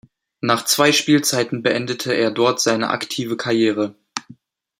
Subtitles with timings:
[0.41, 3.93] Nach zwei Spielzeiten beendete er dort seine aktive Karriere.